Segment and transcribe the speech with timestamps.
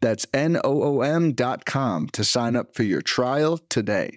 [0.00, 4.16] That's N O O M.com to sign up for your trial today.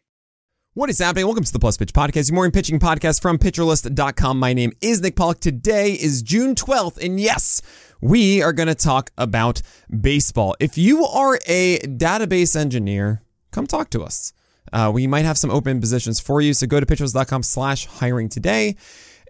[0.74, 1.26] What is happening?
[1.26, 4.40] Welcome to the Plus Pitch Podcast, your morning pitching podcast from PitcherList.com.
[4.40, 5.42] My name is Nick Pollack.
[5.42, 7.62] Today is June 12th, and yes,
[8.00, 9.62] we are going to talk about
[10.00, 10.56] baseball.
[10.62, 13.22] If you are a database engineer,
[13.52, 14.32] come talk to us.
[14.72, 18.30] Uh, we might have some open positions for you, so go to PitcherList.com slash hiring
[18.30, 18.78] today.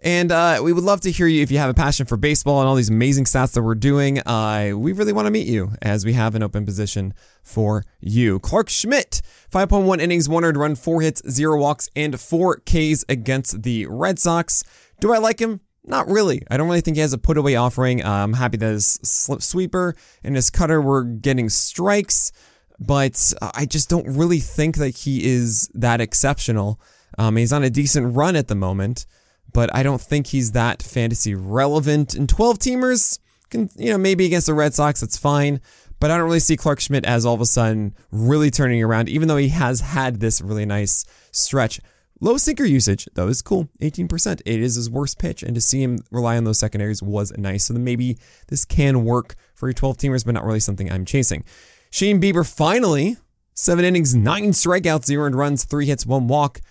[0.03, 2.59] And uh, we would love to hear you if you have a passion for baseball
[2.59, 4.19] and all these amazing stats that we're doing.
[4.19, 8.39] Uh, we really want to meet you as we have an open position for you.
[8.39, 13.61] Clarke Schmidt, 5.1 innings, one earned run, four hits, zero walks, and four Ks against
[13.61, 14.63] the Red Sox.
[14.99, 15.61] Do I like him?
[15.83, 16.41] Not really.
[16.49, 18.03] I don't really think he has a put away offering.
[18.03, 22.31] Uh, I'm happy that his slip sweeper and his cutter were getting strikes,
[22.79, 26.79] but I just don't really think that he is that exceptional.
[27.19, 29.05] Um, he's on a decent run at the moment
[29.53, 32.15] but I don't think he's that fantasy relevant.
[32.15, 35.61] In 12 teamers, can, you know, maybe against the Red Sox, that's fine.
[35.99, 39.07] But I don't really see Clarke Schmidt as all of a sudden really turning around,
[39.07, 41.79] even though he has had this really nice stretch.
[42.19, 43.67] Low sinker usage, though, is cool.
[43.81, 44.41] 18%.
[44.45, 45.43] It is his worst pitch.
[45.43, 47.65] And to see him rely on those secondaries was nice.
[47.65, 51.05] So then maybe this can work for your 12 teamers, but not really something I'm
[51.05, 51.43] chasing.
[51.91, 53.17] Shane Bieber finally,
[53.53, 56.61] seven innings, nine strikeouts, zero runs, three hits, one walk.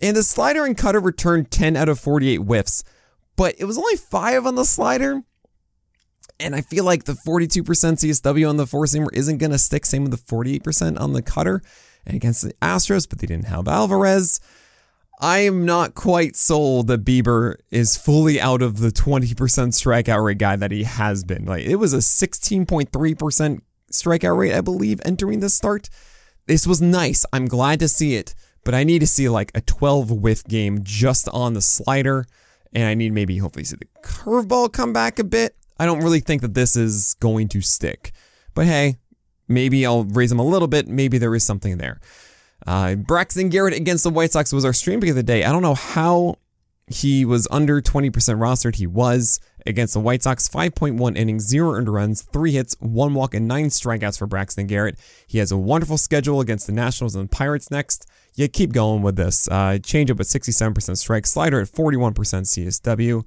[0.00, 2.84] And the slider and cutter returned 10 out of 48 whiffs,
[3.36, 5.22] but it was only five on the slider.
[6.40, 9.84] And I feel like the 42% CSW on the four seamer isn't going to stick.
[9.84, 11.62] Same with the 48% on the cutter
[12.06, 14.40] and against the Astros, but they didn't have Alvarez.
[15.20, 20.38] I am not quite sold that Bieber is fully out of the 20% strikeout rate
[20.38, 21.44] guy that he has been.
[21.44, 23.60] Like it was a 16.3%
[23.92, 25.90] strikeout rate, I believe, entering the start.
[26.46, 27.26] This was nice.
[27.32, 30.80] I'm glad to see it but I need to see like a 12 whiff game
[30.82, 32.26] just on the slider.
[32.72, 35.56] And I need maybe hopefully see the curveball come back a bit.
[35.78, 38.12] I don't really think that this is going to stick.
[38.54, 38.96] But hey,
[39.46, 40.86] maybe I'll raise them a little bit.
[40.88, 42.00] Maybe there is something there.
[42.66, 45.44] Uh, Braxton Garrett against the White Sox was our stream pick of the day.
[45.44, 46.36] I don't know how
[46.90, 48.76] he was under 20% rostered.
[48.76, 50.48] He was against the White Sox.
[50.48, 54.98] 5.1 innings, zero earned runs, three hits, one walk, and nine strikeouts for Braxton Garrett.
[55.26, 59.16] He has a wonderful schedule against the Nationals and Pirates next yeah, keep going with
[59.16, 59.48] this.
[59.48, 63.24] Uh, change up at 67% strike, slider at 41% CSW.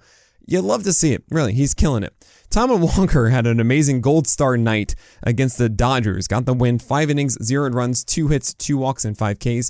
[0.47, 1.23] You'd love to see it.
[1.29, 2.13] Really, he's killing it.
[2.49, 6.29] Taijuan Walker had an amazing gold star night against the Dodgers.
[6.29, 9.69] Got the win, five innings, zero runs, two hits, two walks, and five Ks.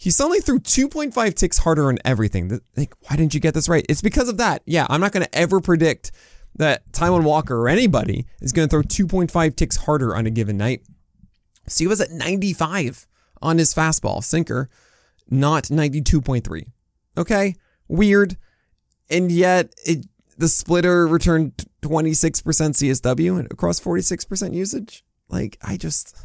[0.00, 2.58] He suddenly threw 2.5 ticks harder on everything.
[2.74, 3.84] Like, why didn't you get this right?
[3.86, 4.62] It's because of that.
[4.64, 6.10] Yeah, I'm not going to ever predict
[6.54, 10.56] that Taijuan Walker or anybody is going to throw 2.5 ticks harder on a given
[10.56, 10.86] night.
[11.68, 13.06] So he was at 95
[13.42, 14.70] on his fastball sinker,
[15.28, 16.62] not 92.3.
[17.18, 17.54] Okay,
[17.86, 18.38] weird.
[19.10, 20.06] And yet it
[20.38, 21.52] the splitter returned
[21.82, 25.04] 26% CSW across 46% usage.
[25.28, 26.16] Like I just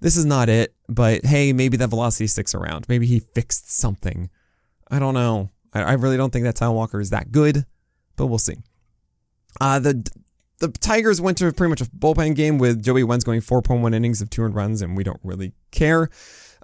[0.00, 2.86] this is not it, but hey, maybe that velocity sticks around.
[2.88, 4.30] Maybe he fixed something.
[4.90, 5.50] I don't know.
[5.72, 7.64] I, I really don't think that Taijuan Walker is that good,
[8.16, 8.56] but we'll see.
[9.60, 10.10] Uh, the
[10.58, 14.20] the Tigers went to pretty much a bullpen game with Joey Wentz going 4.1 innings
[14.20, 16.10] of two earned runs, and we don't really care.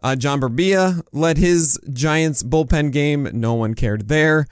[0.03, 3.29] Uh, John Brebbia led his Giants bullpen game.
[3.33, 4.47] No one cared there.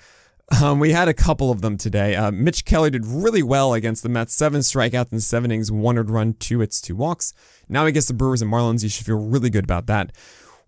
[0.63, 2.15] Um, we had a couple of them today.
[2.15, 4.35] Uh, Mitch Keller did really well against the Mets.
[4.35, 7.33] Seven strikeouts in seven innings, one earned run, two hits, two walks.
[7.69, 8.83] Now gets the Brewers and Marlins.
[8.83, 10.13] You should feel really good about that.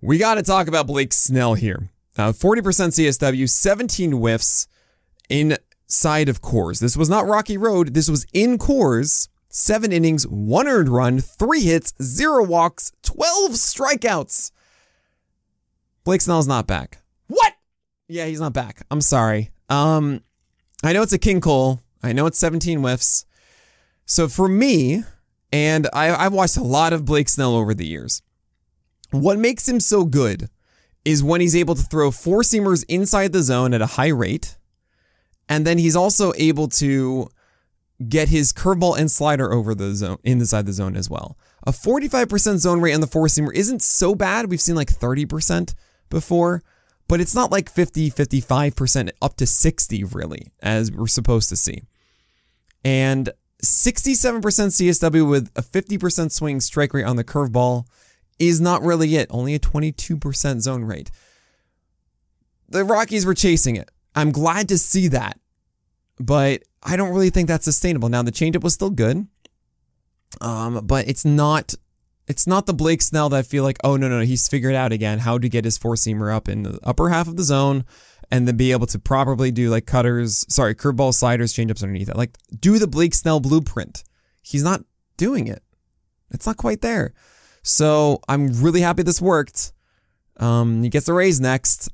[0.00, 1.90] We got to talk about Blake Snell here.
[2.16, 4.66] Uh, 40% CSW, 17 whiffs
[5.28, 6.80] in side of Coors.
[6.80, 7.94] This was not Rocky Road.
[7.94, 9.28] This was in Coors.
[9.48, 14.50] Seven innings, one earned run, three hits, zero walks, 12 strikeouts.
[16.04, 16.98] Blake Snell's not back.
[17.28, 17.54] What?
[18.06, 18.84] Yeah, he's not back.
[18.90, 19.50] I'm sorry.
[19.68, 20.22] Um,
[20.82, 21.80] I know it's a King Cole.
[22.02, 23.26] I know it's 17 whiffs.
[24.04, 25.02] So for me,
[25.52, 28.22] and I, I've watched a lot of Blake Snell over the years.
[29.10, 30.48] What makes him so good
[31.04, 34.58] is when he's able to throw four seamers inside the zone at a high rate
[35.48, 37.28] and then he's also able to
[38.08, 41.38] get his curveball and slider over the zone inside the zone as well.
[41.66, 44.50] A 45% zone rate on the four seamer isn't so bad.
[44.50, 45.74] We've seen like 30%
[46.10, 46.62] before,
[47.08, 51.82] but it's not like 50, 55% up to 60 really, as we're supposed to see.
[52.84, 53.30] And
[53.62, 57.86] 67% CSW with a 50% swing strike rate on the curveball
[58.38, 59.28] is not really it.
[59.30, 61.10] Only a 22% zone rate.
[62.68, 63.90] The Rockies were chasing it.
[64.14, 65.38] I'm glad to see that,
[66.18, 68.08] but I don't really think that's sustainable.
[68.08, 69.26] Now the changeup was still good,
[70.40, 71.74] um, but it's not.
[72.28, 74.92] It's not the Blake Snell that I feel like, oh no no, he's figured out
[74.92, 77.84] again how to get his four seamer up in the upper half of the zone,
[78.30, 82.16] and then be able to properly do like cutters, sorry, curveball sliders, changeups underneath it.
[82.16, 84.02] Like do the Blake Snell blueprint.
[84.42, 84.82] He's not
[85.16, 85.62] doing it.
[86.30, 87.14] It's not quite there.
[87.62, 89.72] So I'm really happy this worked.
[90.38, 91.90] Um, he gets a raise next.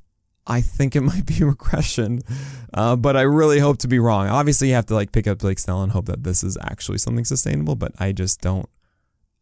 [0.46, 2.20] I think it might be a regression,
[2.75, 4.28] uh, but I really hope to be wrong.
[4.28, 6.99] Obviously, you have to like pick up Blake Snell and hope that this is actually
[6.99, 8.69] something sustainable, but I just don't.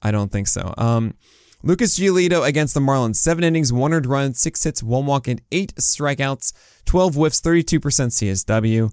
[0.03, 0.75] I don't think so.
[0.79, 1.15] Um,
[1.63, 3.17] Lucas Giolito against the Marlins.
[3.17, 6.53] Seven innings, one earned run, six hits, one walk, and eight strikeouts,
[6.87, 8.93] 12 whiffs, 32% CSW.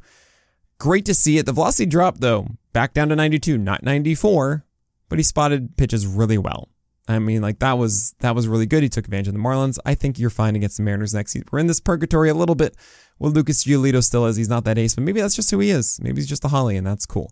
[0.79, 1.45] Great to see it.
[1.45, 4.65] The velocity dropped, though, back down to 92, not 94,
[5.09, 6.69] but he spotted pitches really well.
[7.07, 8.83] I mean, like that was that was really good.
[8.83, 9.79] He took advantage of the Marlins.
[9.85, 11.47] I think you're fine against the Mariners next season.
[11.51, 12.75] We're in this purgatory a little bit.
[13.17, 14.35] Well, Lucas Giolito still is.
[14.35, 15.99] He's not that ace, but maybe that's just who he is.
[16.01, 17.31] Maybe he's just a Holly, and that's cool.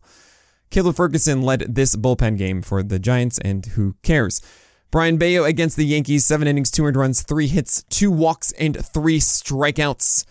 [0.70, 4.42] Caleb Ferguson led this bullpen game for the Giants, and who cares?
[4.92, 8.84] Brayan Bello against the Yankees, seven innings, two earned runs, three hits, two walks, and
[8.86, 10.26] three strikeouts.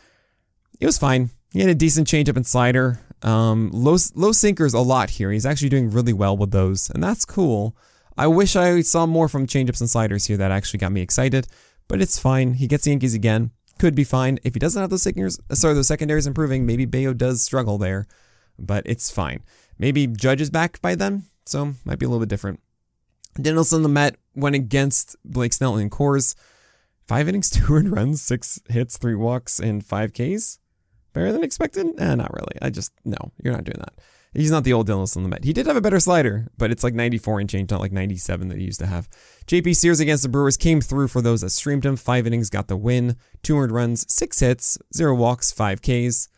[0.81, 1.31] It was fine.
[1.52, 3.00] He had a decent changeup and slider.
[3.22, 5.31] Um, low low sinkers a lot here.
[5.31, 7.76] He's actually doing really well with those, and that's cool.
[8.16, 10.37] I wish I saw more from changeups and sliders here.
[10.37, 11.46] That actually got me excited,
[11.88, 12.54] but it's fine.
[12.54, 13.50] He gets the Yankees again.
[13.78, 15.38] Could be fine if he doesn't have those sinkers.
[15.52, 16.64] Sorry, those secondaries improving.
[16.64, 18.06] Maybe Bello does struggle there,
[18.58, 19.42] but it's fine.
[19.79, 22.61] Maybe Judge is back by then, so might be a little bit different.
[23.38, 26.35] Dinelson Lamet went against Blake Snell in Coors.
[27.06, 30.59] Five innings, two runs, six hits, three walks, and five Ks.
[31.12, 31.87] Better than expected?
[31.99, 32.56] Eh, not really.
[32.61, 33.94] I just, no, you're not doing that.
[34.32, 35.44] He's not the old Dinelson Lamet.
[35.44, 38.49] He did have a better slider, but it's like 94 and change, not like 97
[38.49, 39.09] that he used to have.
[39.47, 41.94] JP Sears against the Brewers came through for those that streamed him.
[41.94, 43.15] Five innings, got the win.
[43.44, 46.29] Two earned runs, six hits, zero walks, five Ks.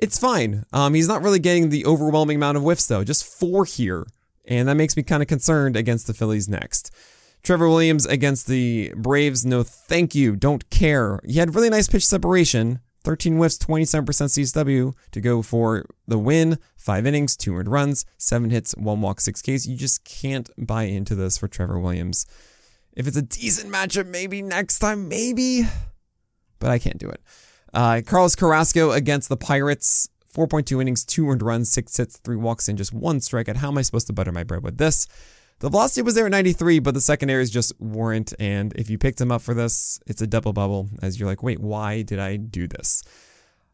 [0.00, 0.64] It's fine.
[0.72, 3.04] Um, he's not really getting the overwhelming amount of whiffs, though.
[3.04, 4.06] Just four here
[4.46, 6.90] and that makes me kind of concerned against the Phillies next.
[7.42, 11.20] Trevor Williams against the Braves, no thank you, don't care.
[11.24, 16.58] He had really nice pitch separation, 13 whiffs, 27% CSW to go for the win.
[16.76, 19.66] Five innings, two earned runs, seven hits, one walk, six Ks.
[19.66, 22.26] You just can't buy into this for Trevor Williams.
[22.92, 25.64] If it's a decent matchup, maybe next time, maybe,
[26.58, 27.20] but I can't do it.
[27.76, 30.08] Uh, Carlos Carrasco against the Pirates.
[30.34, 33.56] 4.2 innings, two earned runs, six hits, three walks, and just one strikeout.
[33.56, 35.06] How am I supposed to butter my bread with this?
[35.60, 38.32] The velocity was there at 93, but the secondaries just weren't.
[38.38, 41.42] And if you picked him up for this, it's a double bubble as you're like,
[41.42, 43.02] wait, why did I do this?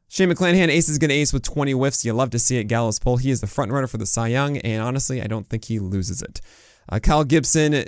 [0.09, 2.05] Shane McClanahan, ace is going to ace with 20 whiffs.
[2.05, 2.65] You love to see it.
[2.65, 3.19] Gallows pull.
[3.19, 5.79] He is the front runner for the Cy Young, and honestly, I don't think he
[5.79, 6.41] loses it.
[6.89, 7.85] Uh, Kyle Gibson,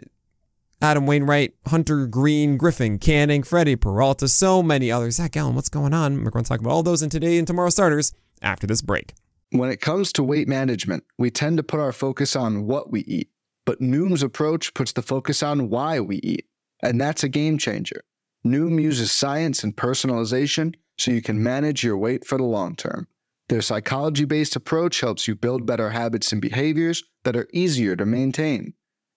[0.84, 5.14] Adam Wainwright, Hunter Greene, Griffin Canning, Freddie Peralta, so many others.
[5.14, 6.22] Zac Gallen, what's going on?
[6.22, 9.14] We're going to talk about all those in today and tomorrow starters after this break.
[9.48, 13.00] When it comes to weight management, we tend to put our focus on what we
[13.00, 13.30] eat,
[13.64, 16.44] but Noom's approach puts the focus on why we eat,
[16.82, 18.04] and that's a game changer.
[18.46, 23.08] Noom uses science and personalization so you can manage your weight for the long term.
[23.48, 28.04] Their psychology based approach helps you build better habits and behaviors that are easier to
[28.04, 28.74] maintain.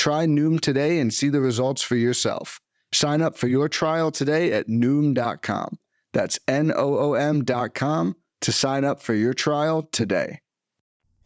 [0.00, 2.58] Try Noom today and see the results for yourself.
[2.90, 5.78] Sign up for your trial today at Noom.com.
[6.14, 10.40] That's N O O M.com to sign up for your trial today.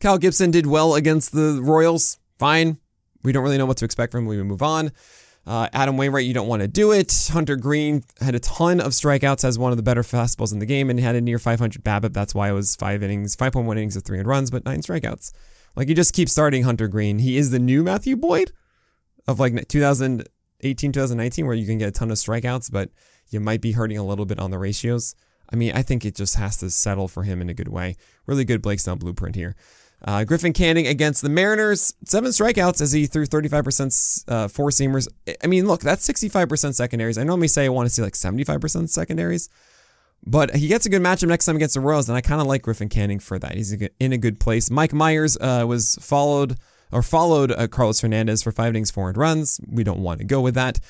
[0.01, 2.19] Kyle Gibson did well against the Royals.
[2.41, 2.79] Fine.
[3.23, 4.27] We don't really know what to expect from him.
[4.27, 4.91] We move on.
[5.47, 7.31] Uh, Adam Wainwright, you don't want to do it.
[7.33, 10.67] Hunter Greene had a ton of strikeouts, has one of the better fastballs in the
[10.67, 12.13] game, and had a near 500 BABIP.
[12.13, 15.31] That's why it was five innings, 5.1 innings of 300 runs, but nine strikeouts.
[15.77, 17.21] Like you just keep starting Hunter Greene.
[17.21, 18.51] He is the new Matthew Boyd
[19.27, 22.91] of like 2018, 2019, where you can get a ton of strikeouts, but
[23.29, 25.15] you might be hurting a little bit on the ratios.
[25.53, 27.97] I mean, I think it just has to settle for him in a good way.
[28.27, 29.57] Really good Blake Snell blueprint here.
[30.07, 35.09] Uh, Griffin Canning against the Mariners, seven strikeouts as he threw 35% uh, four seamers.
[35.43, 37.17] I mean, look, that's 65% secondaries.
[37.17, 39.49] I normally say I want to see like 75% secondaries,
[40.27, 42.47] but he gets a good matchup next time against the Royals, and I kind of
[42.47, 43.55] like Griffin Canning for that.
[43.55, 44.71] He's in a good place.
[44.71, 46.59] Mike Mayers uh, was followed
[46.93, 49.61] or followed uh, Carlos Hernandez for five innings, four runs.
[49.67, 50.81] We don't want to go with that.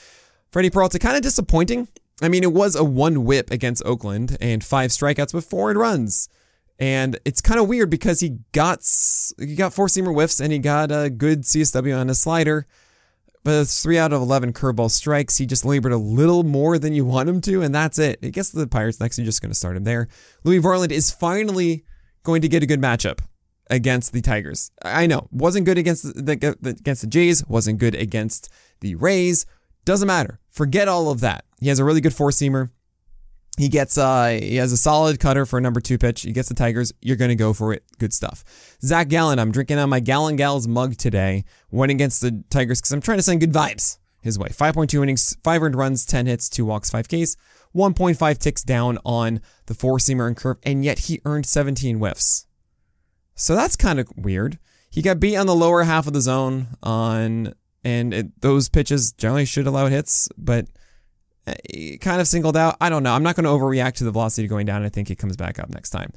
[0.51, 1.89] Freddie Peralta kind of disappointing.
[2.23, 6.29] I mean, it was a one whip against Oakland and five strikeouts with four runs.
[6.79, 8.81] And it's kind of weird because he got
[9.39, 12.67] he got four seamer whiffs and he got a good CSW on a slider.
[13.43, 15.37] But it's three out of 11 curveball strikes.
[15.37, 18.19] He just labored a little more than you want him to, and that's it.
[18.23, 20.09] I guess the Pirates next, you're just going to start him there.
[20.45, 21.85] Louie Varland is finally
[22.23, 23.21] going to get a good matchup
[23.71, 24.71] against the Tigers.
[24.83, 29.47] I know, wasn't good against the, against the Jays, wasn't good against the Rays.
[29.85, 30.41] Doesn't matter.
[30.51, 31.45] Forget all of that.
[31.61, 32.71] He has a really good four seamer.
[33.57, 36.23] He gets uh he has a solid cutter for a number two pitch.
[36.23, 36.93] He gets the Tigers.
[37.01, 37.85] You're gonna go for it.
[37.99, 38.43] Good stuff.
[38.83, 41.45] Zac Gallen, I'm drinking on my Gallen Gals mug today.
[41.71, 44.49] Went against the Tigers because I'm trying to send good vibes his way.
[44.49, 47.37] 5.2 innings, five earned runs, 10 hits, two walks, five Ks.
[47.77, 52.47] 1.5 ticks down on the four seamer and curve, and yet he earned 17 whiffs.
[53.35, 54.59] So that's kind of weird.
[54.91, 59.13] He got beat on the lower half of the zone on, and it, those pitches
[59.13, 60.67] generally should allow hits, but
[61.47, 62.77] eh, kind of singled out.
[62.81, 63.13] I don't know.
[63.13, 64.85] I'm not going to overreact to the velocity going down.
[64.85, 66.13] I think it comes back up next time.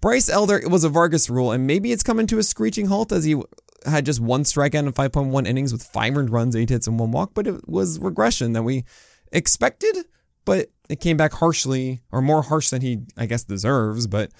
[0.00, 3.12] Bryce Elder, it was a Vargas rule, and maybe it's coming to a screeching halt
[3.12, 3.40] as he
[3.86, 7.10] had just one strikeout in 5.1 innings with five earned runs, eight hits, and one
[7.10, 8.84] walk, but it was regression that we
[9.32, 9.96] expected,
[10.44, 14.06] but it came back harshly, or more harsh than he, I guess, deserves.
[14.06, 14.32] But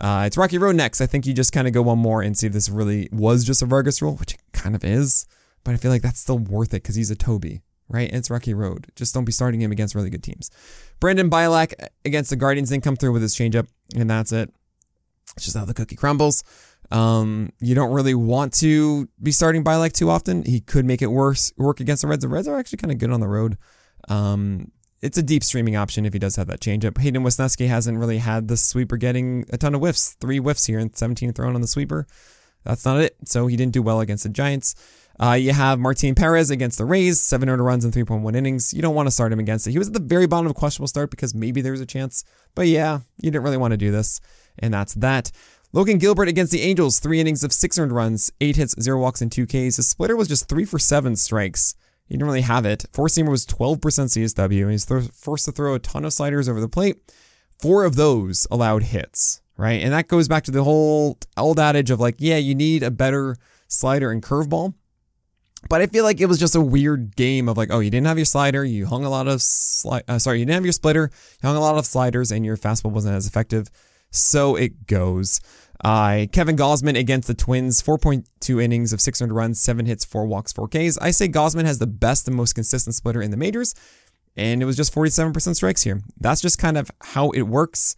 [0.00, 1.00] uh, it's Rocky Road next.
[1.00, 3.44] I think you just kind of go one more and see if this really was
[3.44, 5.26] just a Vargas rule, which it kind of is,
[5.64, 8.12] but I feel like that's still worth it because he's a Toby right?
[8.12, 8.88] It's Rocky Road.
[8.96, 10.50] Just don't be starting him against really good teams.
[11.00, 11.72] Brandon Bielak
[12.04, 14.52] against the Guardians didn't come through with his changeup, and that's it.
[15.36, 16.44] It's just how the cookie crumbles.
[16.90, 20.44] Um, you don't really want to be starting Bielak too often.
[20.44, 22.22] He could make it worse work against the Reds.
[22.22, 23.58] The Reds are actually kind of good on the road.
[24.08, 26.98] Um, it's a deep streaming option if he does have that changeup.
[26.98, 30.16] Hayden Wesneski hasn't really had the sweeper getting a ton of whiffs.
[30.20, 32.06] Three whiffs here and 17 thrown on the sweeper.
[32.64, 33.16] That's not it.
[33.24, 34.74] So he didn't do well against the Giants.
[35.20, 38.72] Uh, you have Martin Perez against the Rays, seven earned runs in 3.1 innings.
[38.72, 39.72] You don't want to start him against it.
[39.72, 41.86] He was at the very bottom of a questionable start because maybe there was a
[41.86, 42.24] chance.
[42.54, 44.20] But yeah, you didn't really want to do this.
[44.60, 45.32] And that's that.
[45.72, 49.20] Logan Gilbert against the Angels, three innings of six earned runs, eight hits, zero walks,
[49.20, 49.76] and two Ks.
[49.76, 51.74] His splitter was just three for seven strikes.
[52.08, 52.86] He didn't really have it.
[52.92, 54.70] Four seamer was 12% CSW.
[54.70, 56.96] He's th- forced to throw a ton of sliders over the plate.
[57.58, 59.82] Four of those allowed hits, right?
[59.82, 62.90] And that goes back to the whole old adage of like, yeah, you need a
[62.90, 63.36] better
[63.66, 64.74] slider and curveball.
[65.68, 68.06] But I feel like it was just a weird game of like, oh, you didn't
[68.06, 71.10] have your slider, you hung a lot of uh, sorry, you didn't have your splitter,
[71.42, 73.68] you hung a lot of sliders, and your fastball wasn't as effective.
[74.10, 75.40] So it goes.
[75.84, 80.52] Uh, Kevin Gausman against the Twins, 4.2 innings of 600 runs, seven hits, four walks,
[80.52, 80.98] four Ks.
[80.98, 83.74] I say Gausman has the best and most consistent splitter in the majors,
[84.36, 86.00] and it was just 47% strikes here.
[86.18, 87.96] That's just kind of how it works.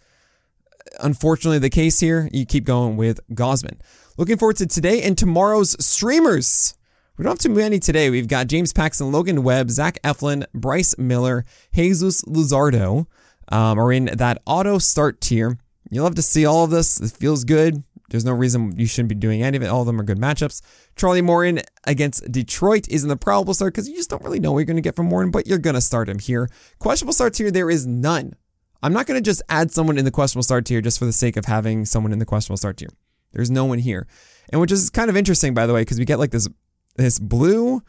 [1.00, 3.80] Unfortunately, the case here, you keep going with Gausman.
[4.18, 6.75] Looking forward to today and tomorrow's streamers.
[7.16, 8.10] We don't have too many today.
[8.10, 11.44] We've got James Paxton, Logan Webb, Zach Eflin, Bryce Miller,
[11.75, 13.06] Jesus Luzardo
[13.50, 15.58] um, are in that auto start tier.
[15.90, 17.00] You love to see all of this.
[17.00, 17.82] It feels good.
[18.11, 19.68] There's no reason you shouldn't be doing any of it.
[19.68, 20.62] All of them are good matchups.
[20.97, 24.59] Charlie Morton against Detroit isn't the probable start because you just don't really know what
[24.59, 26.49] you're going to get from Morton, but you're going to start him here.
[26.80, 28.35] Questionable starts here, there is none.
[28.82, 31.12] I'm not going to just add someone in the questionable start tier just for the
[31.12, 32.88] sake of having someone in the questionable start tier.
[33.32, 34.09] There's no one here.
[34.50, 36.49] And which is kind of interesting, by the way, because we get like this
[36.97, 37.82] this blue,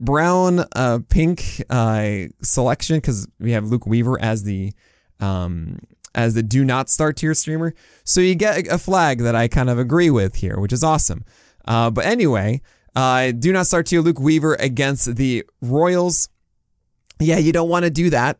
[0.00, 4.72] brown, uh, pink uh, selection because we have Luke Weaver as the
[5.20, 5.78] um,
[6.16, 7.74] as the do not start tier streamer.
[8.02, 11.24] So you get a flag that I kind of agree with here, which is awesome.
[11.64, 12.62] Uh, but anyway,
[12.96, 16.28] uh, do not start tier Luke Weaver against the Royals.
[17.20, 18.38] Yeah, you don't want to do that.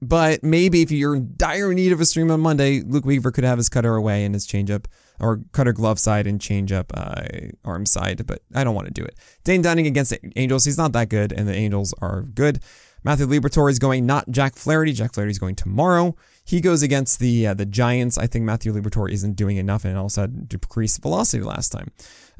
[0.00, 3.42] But maybe if you're in dire need of a stream on Monday, Luke Weaver could
[3.42, 4.84] have his cutter away and his changeup
[5.18, 7.22] or cutter glove side and change up uh,
[7.64, 9.16] arm side, but I don't want to do it.
[9.42, 12.60] Dane Dunning against the Angels, he's not that good, and the Angels are good.
[13.02, 14.92] Matthew Liberatore is going not Jack Flaherty.
[14.92, 16.14] Jack Flaherty is going tomorrow.
[16.48, 18.16] He goes against the uh, the Giants.
[18.16, 21.90] I think Matthew Liberatore isn't doing enough, and also had decreased velocity last time.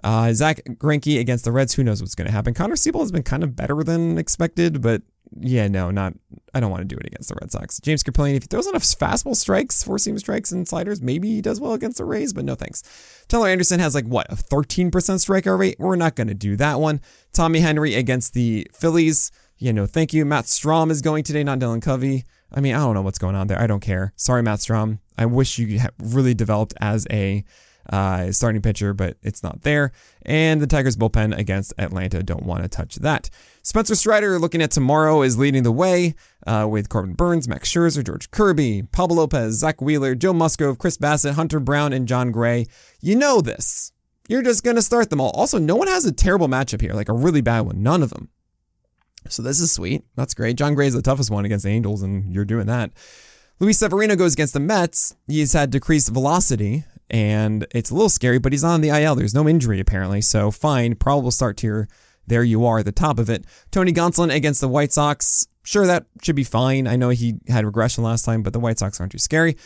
[0.02, 1.74] Uh, Zack Greinke against the Reds.
[1.74, 2.54] Who knows what's going to happen?
[2.54, 5.02] Connor Seabold has been kind of better than expected, but
[5.38, 6.14] yeah, no, not.
[6.54, 7.80] I don't want to do it against the Red Sox.
[7.80, 11.42] James Kaprielian, if he throws enough fastball strikes, four seam strikes, and sliders, maybe he
[11.42, 12.82] does well against the Rays, but no thanks.
[13.28, 15.76] Tyler Anderson has like what a 13% strikeout rate.
[15.78, 17.02] We're not going to do that one.
[17.34, 19.30] Tommy Henry against the Phillies.
[19.58, 20.24] Yeah, no, thank you.
[20.24, 22.24] Matt Strahm is going today, not Dylan Covey.
[22.52, 23.60] I mean, I don't know what's going on there.
[23.60, 24.12] I don't care.
[24.16, 25.00] Sorry, Matt Strahm.
[25.16, 27.44] I wish you really developed as a
[27.90, 29.92] uh, starting pitcher, but it's not there.
[30.22, 33.30] And the Tigers bullpen against Atlanta don't want to touch that.
[33.62, 36.14] Spencer Strider, looking at tomorrow, is leading the way
[36.46, 40.98] uh, with Corbin Burnes, Max Scherzer, George Kirby, Pablo Lopez, Zack Wheeler, Joe Musgrove, Chris
[40.98, 42.66] Bassitt, Hunter Brown, and Jon Gray.
[43.00, 43.92] You know this.
[44.28, 45.30] You're just going to start them all.
[45.30, 47.82] Also, no one has a terrible matchup here, like a really bad one.
[47.82, 48.28] None of them.
[49.28, 50.04] So this is sweet.
[50.16, 50.56] That's great.
[50.56, 52.90] Jon Gray is the toughest one against the Angels, and you're doing that.
[53.60, 55.14] Luis Severino goes against the Mets.
[55.26, 59.16] He's had decreased velocity, and it's a little scary, but he's on the IL.
[59.16, 60.20] There's no injury, apparently.
[60.20, 60.94] So fine.
[60.94, 61.88] Probable start tier.
[62.26, 63.44] There you are at the top of it.
[63.70, 65.48] Tony Gonsolin against the White Sox.
[65.64, 66.86] Sure, that should be fine.
[66.86, 69.56] I know he had regression last time, but the White Sox aren't too scary.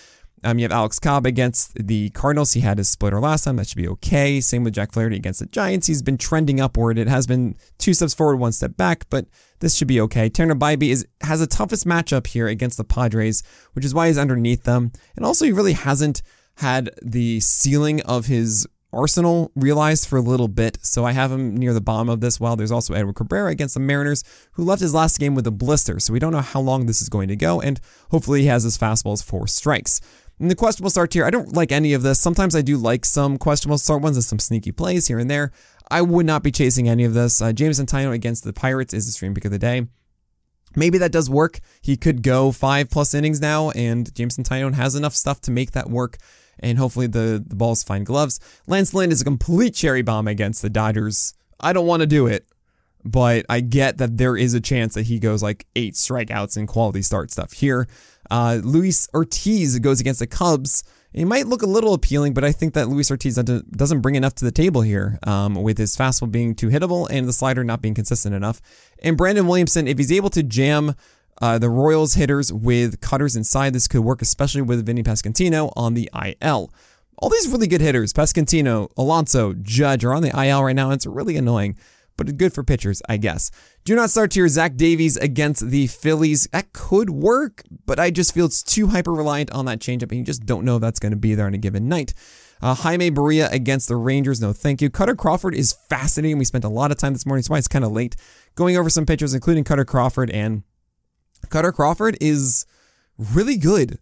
[0.45, 2.53] Um, you have Alex Cobb against the Cardinals.
[2.53, 3.57] He had his splitter last time.
[3.57, 4.41] That should be okay.
[4.41, 5.87] Same with Jack Flaherty against the Giants.
[5.87, 6.99] He's been trending upward.
[6.99, 9.27] It has been two steps forward, one step back, but
[9.61, 10.29] this should be okay.
[10.29, 13.43] Tanner Bibee is has the toughest matchup here against the Padres,
[13.75, 14.93] which is why he's underneath them.
[15.17, 16.23] And also, he really hasn't
[16.57, 20.79] had the ceiling of his arsenal realized for a little bit.
[20.83, 22.39] So I have him near the bottom of this.
[22.39, 24.23] While there's also Edward Cabrera against the Mariners,
[24.53, 25.99] who left his last game with a blister.
[25.99, 27.61] So we don't know how long this is going to go.
[27.61, 27.81] And
[28.11, 30.01] hopefully, he has his fastballs four strikes.
[30.41, 32.19] In the questionable start tier, I don't like any of this.
[32.19, 35.53] Sometimes I do like some questionable start ones and some sneaky plays here and there.
[35.91, 37.41] I would not be chasing any of this.
[37.41, 39.87] Uh, Jameson Taillon against the Pirates is the stream pick of the day.
[40.75, 41.61] Maybe that does work.
[41.83, 45.73] He could go five plus innings now, and Jameson Taillon has enough stuff to make
[45.73, 46.17] that work.
[46.59, 48.41] And hopefully the, the balls find gloves.
[48.67, 51.35] Lance Lynn is a complete cherry bomb against the Dodgers.
[51.61, 52.47] I don't want to do it,
[53.05, 56.67] but I get that there is a chance that he goes like eight strikeouts in
[56.67, 57.87] quality start stuff here.
[58.33, 60.85] Uh, Luis Ortiz goes against the Cubs.
[61.13, 64.35] It might look a little appealing, but I think that Luis Ortiz doesn't bring enough
[64.37, 67.83] to the table here um, with his fastball being too hittable and the slider not
[67.83, 68.63] being consistent enough.
[69.03, 70.95] And Brandon Williamson, if he's able to jam
[71.43, 75.93] uh, the Royals hitters with cutters inside, this could work, especially with Vinny Pasquantino on
[75.93, 76.73] the IL.
[77.19, 80.87] All these really good hitters, Pasquantino, Alonso, Judge, are on the IL right now.
[80.87, 81.77] And it's really annoying
[82.17, 83.51] but good for pitchers, I guess.
[83.85, 84.49] Do not start here.
[84.49, 86.49] Zach Davies against the Phillies.
[86.53, 90.19] That could work, but I just feel it's too hyper reliant on that changeup, and
[90.19, 92.15] you just don't know if that's going to be there on a given night.
[92.63, 94.41] Uh, Jaime Barria against the Rangers.
[94.41, 94.89] No, thank you.
[94.89, 96.39] Kutter Crawford is fascinating.
[96.39, 98.15] We spent a lot of time this morning, so why it's kind of late
[98.55, 100.31] going over some pitchers, including Kutter Crawford.
[100.31, 100.63] And
[101.49, 102.65] Kutter Crawford is
[103.19, 103.99] really good.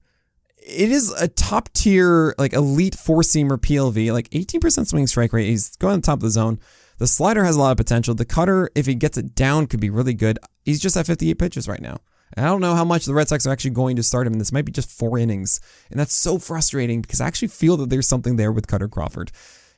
[0.58, 5.48] It is a top tier, like elite four seamer PLV, like 18% swing strike rate.
[5.48, 6.60] He's going on top of the zone.
[7.00, 8.14] The slider has a lot of potential.
[8.14, 10.38] The cutter, if he gets it down, could be really good.
[10.66, 11.96] He's just at 58 pitches right now.
[12.36, 14.34] And I don't know how much the Red Sox are actually going to start him.
[14.34, 15.62] This might be just four innings.
[15.90, 19.32] And that's so frustrating because I actually feel that there's something there with Kutter Crawford,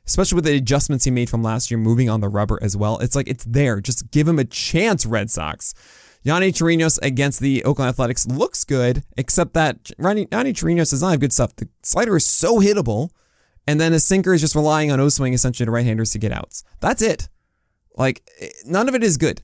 [0.05, 2.99] especially with the adjustments he made from last year, moving on the rubber as well.
[2.99, 3.81] It's like it's there.
[3.81, 5.75] Just give him a chance, Red Sox.
[6.27, 11.21] Yonny Chirinos against the Oakland Athletics looks good, except that Yonny Chirinos does not have
[11.21, 11.55] good stuff.
[11.55, 13.11] The slider is so hittable
[13.66, 16.18] and then a sinker is just relying on O swing essentially to right handers to
[16.18, 16.64] get outs.
[16.81, 17.29] That's it.
[17.96, 18.29] Like,
[18.64, 19.42] none of it is good.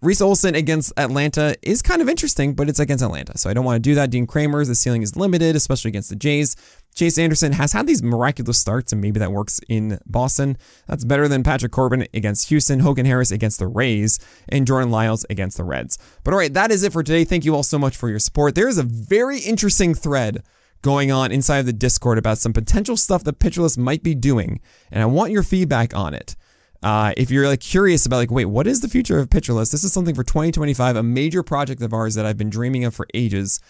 [0.00, 3.38] Reese Olson against Atlanta is kind of interesting, but it's against Atlanta.
[3.38, 4.10] So I don't want to do that.
[4.10, 6.56] Dean Kremer's, the ceiling is limited, especially against the Jays.
[6.92, 10.58] Chase Anderson has had these miraculous starts, and maybe that works in Boston.
[10.88, 15.24] That's better than Patrick Corbin against Houston, Hogan Harris against the Rays, and Jordan Lyles
[15.30, 15.98] against the Reds.
[16.24, 17.24] But all right, that is it for today.
[17.24, 18.56] Thank you all so much for your support.
[18.56, 20.42] There is a very interesting thread
[20.82, 24.60] going on inside of the Discord about some potential stuff that Pitcher might be doing,
[24.90, 26.36] and I want your feedback on it.
[26.82, 29.84] Uh, if you're like curious about like, wait, what is the future of Pitcher This
[29.84, 33.06] is something for 2025, a major project of ours that I've been dreaming of for
[33.14, 33.60] ages.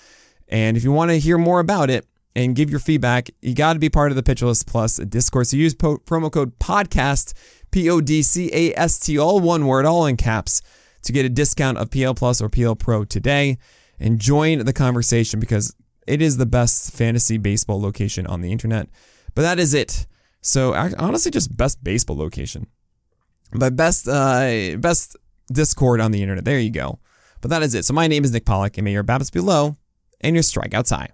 [0.48, 3.74] And if you want to hear more about it and give your feedback, you got
[3.74, 5.46] to be part of the Pitcher Plus Discord.
[5.46, 7.34] So use po- promo code podcast,
[7.70, 10.62] P O D C A S T, all one word, all in caps,
[11.02, 13.58] to get a discount of PL Plus or PL Pro today.
[14.00, 18.88] And join the conversation because it is the best fantasy baseball location on the internet.
[19.34, 20.06] But that is it.
[20.40, 22.66] So honestly, just best baseball location.
[23.52, 25.16] But best uh, best
[25.52, 26.44] Discord on the internet.
[26.44, 26.98] There you go.
[27.40, 27.84] But that is it.
[27.84, 29.76] So my name is Nick Pollack, and may your BABIPs be low
[30.20, 31.10] and your strikeouts high.